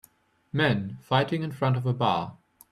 Men 0.51 0.97
fighting 0.99 1.43
in 1.43 1.51
front 1.51 1.77
of 1.77 1.85
a 1.85 1.93
bar. 1.93 2.39